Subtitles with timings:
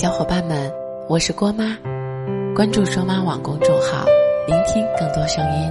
[0.00, 0.72] 小伙伴们，
[1.10, 1.76] 我是郭妈，
[2.56, 4.06] 关注双妈网公众号，
[4.46, 5.70] 聆听更多声音。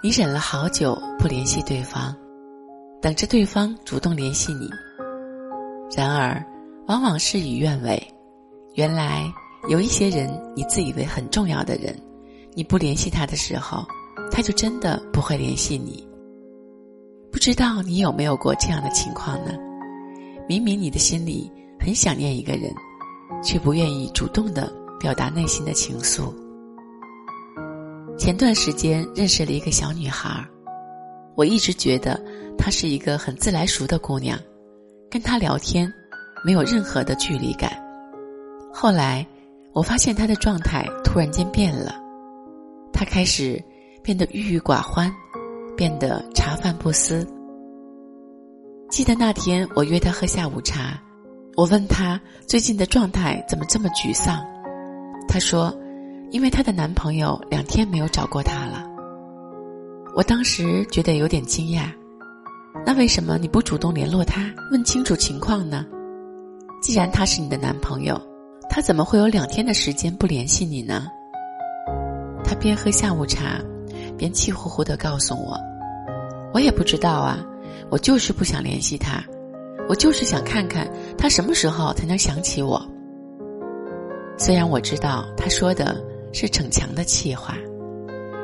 [0.00, 2.16] 你忍了好久不联系对方，
[3.02, 4.70] 等着对方主动联系你，
[5.96, 6.40] 然而
[6.86, 8.00] 往往事与愿违。
[8.76, 9.24] 原来
[9.68, 11.92] 有一些人，你自以为很重要的人，
[12.52, 13.84] 你不联系他的时候，
[14.30, 16.08] 他就真的不会联系你。
[17.32, 19.52] 不知道你有没有过这样的情况呢？
[20.48, 22.70] 明明你的心里很想念一个人，
[23.42, 26.32] 却不愿意主动的表达内心的情愫。
[28.18, 30.44] 前段时间认识了一个小女孩，
[31.34, 32.22] 我一直觉得
[32.56, 34.38] 她是一个很自来熟的姑娘，
[35.10, 35.92] 跟她聊天
[36.44, 37.72] 没有任何的距离感。
[38.72, 39.26] 后来
[39.72, 41.94] 我发现她的状态突然间变了，
[42.92, 43.62] 她开始
[44.02, 45.12] 变得郁郁寡欢，
[45.76, 47.26] 变得茶饭不思。
[48.94, 50.96] 记得那天我约她喝下午茶，
[51.56, 54.40] 我问她最近的状态怎么这么沮丧，
[55.26, 55.76] 她说，
[56.30, 58.86] 因为她的男朋友两天没有找过她了。
[60.14, 61.88] 我当时觉得有点惊讶，
[62.86, 65.84] 那为什么你不主动联络他，问清楚情况呢？
[66.80, 68.16] 既然他是你的男朋友，
[68.70, 71.08] 他怎么会有两天的时间不联系你呢？
[72.44, 73.60] 他边喝下午茶，
[74.16, 75.58] 边气呼呼的告诉我，
[76.52, 77.44] 我也不知道啊。
[77.94, 79.22] 我就是不想联系他，
[79.88, 80.84] 我就是想看看
[81.16, 82.84] 他什么时候才能想起我。
[84.36, 87.56] 虽然我知道他说的是逞强的气话，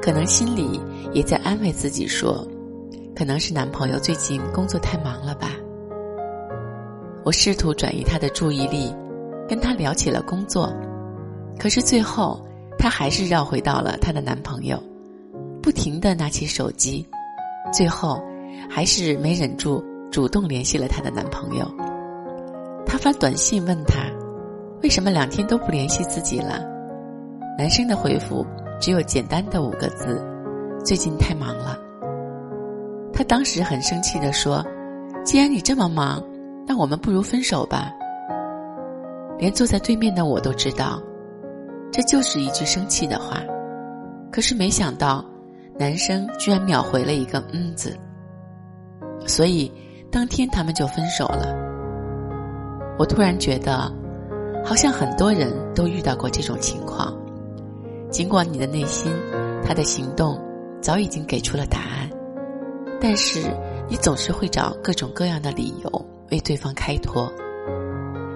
[0.00, 0.80] 可能心里
[1.12, 2.46] 也在安慰自己说，
[3.16, 5.50] 可能是男朋友最近工作太忙了吧。
[7.24, 8.94] 我试图转移他的注意力，
[9.48, 10.72] 跟他聊起了工作，
[11.58, 12.40] 可是最后
[12.78, 14.80] 他还是绕回到了她的男朋友，
[15.60, 17.04] 不停的拿起手机，
[17.72, 18.22] 最后。
[18.68, 21.66] 还是没忍住，主动联系了她的男朋友。
[22.86, 24.04] 她发短信问他，
[24.82, 26.62] 为什么两天都不联系自己了？
[27.58, 28.46] 男生的回复
[28.80, 30.22] 只有简单的五个字：
[30.84, 31.78] 最近太忙了。
[33.12, 34.64] 她当时很生气的说
[35.24, 36.22] ：“既然你这么忙，
[36.66, 37.92] 那我们不如分手吧。”
[39.38, 41.02] 连坐在对面的我都知道，
[41.90, 43.40] 这就是一句生气的话。
[44.30, 45.24] 可是没想到，
[45.78, 47.96] 男生居然秒回了一个“嗯”字。
[49.26, 49.70] 所以，
[50.10, 51.54] 当天他们就分手了。
[52.98, 53.90] 我突然觉得，
[54.64, 57.16] 好像很多人都遇到过这种情况。
[58.10, 59.10] 尽管你的内心，
[59.64, 60.38] 他的行动
[60.80, 62.10] 早已经给出了答案，
[63.00, 63.40] 但是
[63.88, 67.32] 你总是会找各种各样的理由为对方开脱，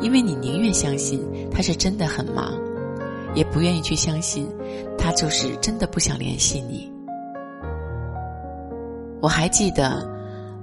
[0.00, 2.52] 因为你宁愿相信他是真的很忙，
[3.34, 4.46] 也不愿意去相信
[4.98, 6.92] 他就是真的不想联系你。
[9.22, 10.06] 我还记得。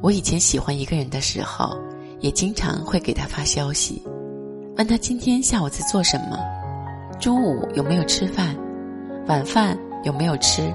[0.01, 1.77] 我以前喜欢一个人的时候，
[2.21, 4.01] 也经常会给他发消息，
[4.77, 6.39] 问他今天下午在做什么，
[7.19, 8.55] 中午有没有吃饭，
[9.27, 10.73] 晚饭有没有吃，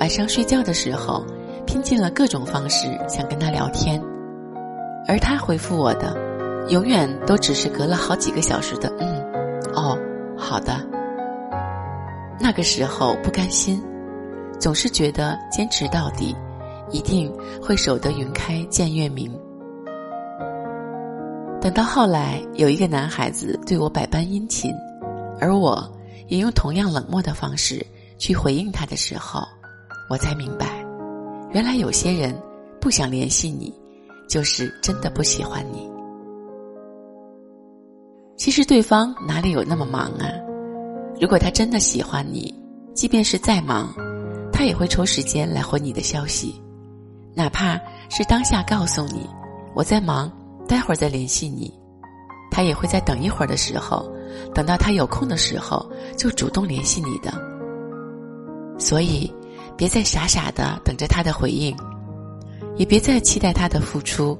[0.00, 1.24] 晚上睡觉的时候，
[1.64, 4.02] 拼尽了各种方式想跟他聊天，
[5.06, 6.16] 而他回复我的，
[6.70, 9.22] 永远都只是隔了好几个小时的“嗯，
[9.74, 9.96] 哦，
[10.36, 10.74] 好的”。
[12.40, 13.80] 那个时候不甘心，
[14.58, 16.34] 总是觉得坚持到底。
[16.94, 17.28] 一定
[17.60, 19.28] 会守得云开见月明。
[21.60, 24.72] 等到后来有一个男孩子对我百般殷勤，
[25.40, 25.92] 而我
[26.28, 27.84] 也用同样冷漠的方式
[28.16, 29.40] 去回应他的时候，
[30.08, 30.86] 我才明白，
[31.50, 32.32] 原来有些人
[32.80, 33.74] 不想联系你，
[34.28, 35.90] 就是真的不喜欢你。
[38.36, 40.30] 其实对方哪里有那么忙啊？
[41.20, 42.54] 如果他真的喜欢你，
[42.94, 43.92] 即便是再忙，
[44.52, 46.54] 他也会抽时间来回你的消息。
[47.34, 47.78] 哪怕
[48.08, 49.28] 是当下告诉你
[49.74, 50.30] 我在忙，
[50.68, 51.72] 待会儿再联系你，
[52.50, 54.08] 他也会在等一会儿的时候，
[54.54, 55.84] 等到他有空的时候
[56.16, 57.32] 就主动联系你的。
[58.78, 59.32] 所以，
[59.76, 61.76] 别再傻傻的等着他的回应，
[62.76, 64.38] 也别再期待他的付出，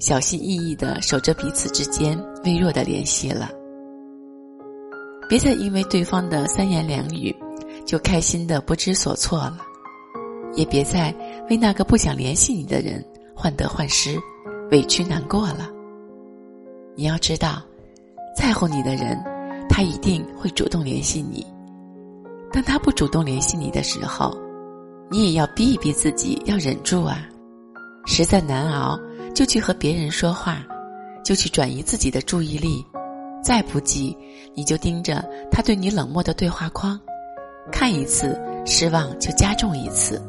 [0.00, 3.50] 小心翼翼的守着彼此之间微弱的联系了。
[5.28, 7.34] 别再因为对方的三言两语，
[7.84, 9.58] 就开心的不知所措了。
[10.54, 11.14] 也别再
[11.48, 13.04] 为那个不想联系你的人
[13.34, 14.18] 患得患失、
[14.70, 15.70] 委屈难过了。
[16.94, 17.62] 你要知道，
[18.36, 19.22] 在乎你的人，
[19.68, 21.46] 他一定会主动联系你。
[22.52, 24.36] 当他不主动联系你的时候，
[25.10, 27.28] 你也要逼一逼自己，要忍住啊。
[28.06, 28.98] 实在难熬，
[29.34, 30.64] 就去和别人说话，
[31.24, 32.84] 就去转移自己的注意力。
[33.42, 34.16] 再不济，
[34.54, 36.98] 你就盯着他对你冷漠的对话框，
[37.70, 40.20] 看一次，失望就加重一次。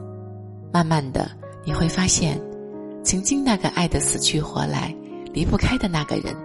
[0.72, 1.30] 慢慢的，
[1.66, 2.40] 你会发现，
[3.04, 4.96] 曾经那个爱的死去活来、
[5.34, 6.36] 离不开的那个人，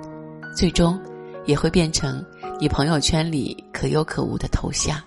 [0.56, 0.98] 最终
[1.44, 2.24] 也会变成
[2.60, 4.98] 你朋友圈里可有可无的头像。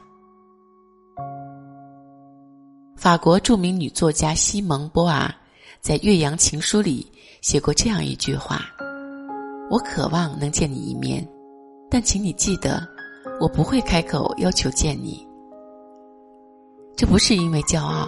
[2.95, 5.33] 法国著名女作家西蒙波尔
[5.79, 7.11] 在《岳阳情书》里
[7.41, 8.61] 写过这样一句话
[9.69, 11.27] ：“我渴望能见你一面，
[11.89, 12.87] 但请你记得，
[13.39, 15.25] 我不会开口要求见你。
[16.95, 18.07] 这不是因为骄傲，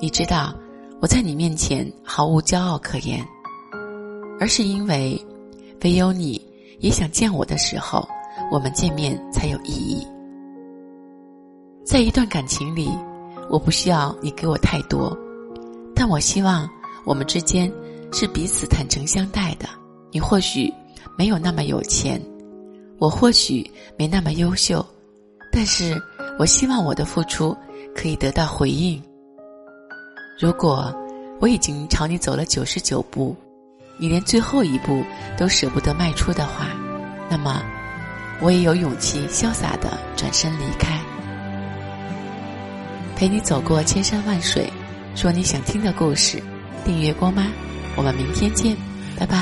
[0.00, 0.54] 你知道
[1.00, 3.24] 我在你面前毫无骄傲可言，
[4.38, 5.20] 而是因为
[5.82, 6.40] 唯有你
[6.80, 8.06] 也想见我的时候，
[8.50, 10.06] 我们见面才有意义。
[11.84, 12.90] 在一段感情里。”
[13.50, 15.14] 我不需要你给我太多，
[15.94, 16.66] 但我希望
[17.04, 17.70] 我们之间
[18.10, 19.68] 是彼此坦诚相待的。
[20.10, 20.72] 你或许
[21.16, 22.18] 没有那么有钱，
[22.98, 24.84] 我或许没那么优秀，
[25.52, 25.94] 但是
[26.38, 27.54] 我希望我的付出
[27.94, 29.00] 可以得到回应。
[30.38, 30.92] 如果
[31.40, 33.36] 我已经朝你走了九十九步，
[33.98, 35.04] 你连最后一步
[35.36, 36.66] 都舍不得迈出的话，
[37.30, 37.62] 那么
[38.40, 40.98] 我也有勇气潇洒的转身离开。
[43.14, 44.68] 陪你走过千山万水，
[45.14, 46.42] 说你想听的故事。
[46.84, 47.46] 订阅郭妈，
[47.96, 48.76] 我们明天见，
[49.16, 49.38] 拜拜。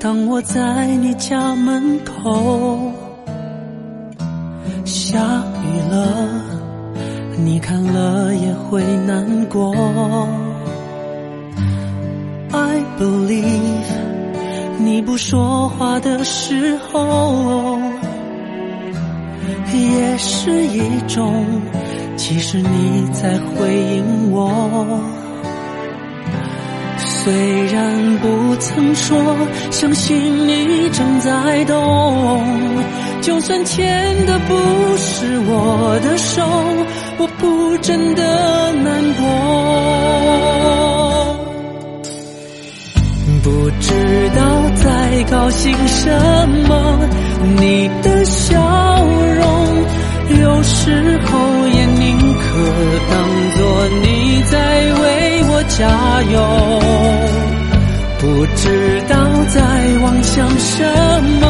[0.00, 2.90] 当我在你家门口，
[4.84, 5.18] 下
[5.62, 6.45] 雨了，
[7.38, 9.74] 你看了也会难过。
[12.52, 13.86] I believe，
[14.78, 17.78] 你不说话的时候。
[19.72, 21.44] 也是一种，
[22.16, 24.50] 其实你在回应我。
[26.98, 29.18] 虽然不曾说，
[29.70, 30.16] 相信
[30.48, 32.42] 你正在懂。
[33.20, 34.54] 就算牵的不
[34.96, 36.42] 是我的手，
[37.18, 38.22] 我不真的
[38.72, 39.22] 难过。
[43.42, 43.88] 不知
[44.34, 44.40] 道
[44.74, 44.84] 在
[45.30, 46.10] 高兴什
[46.68, 46.98] 么，
[47.58, 48.54] 你的笑
[49.38, 49.44] 容。
[50.28, 51.28] 有时候
[51.68, 52.44] 也宁可
[53.10, 53.14] 当
[53.56, 53.60] 作
[54.02, 54.56] 你在
[55.00, 55.04] 为
[55.48, 55.78] 我加
[56.32, 56.36] 油，
[58.18, 58.24] 不
[58.56, 59.14] 知道
[59.54, 59.56] 在
[60.02, 60.74] 妄想什
[61.40, 61.44] 么，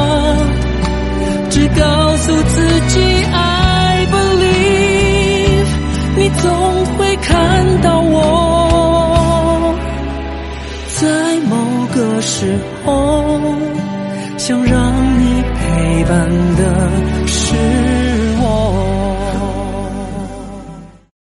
[7.36, 9.74] 看到我，
[10.98, 13.28] 在某个时候，
[14.38, 14.74] 想让
[15.20, 16.62] 你陪伴的
[17.26, 18.05] 是。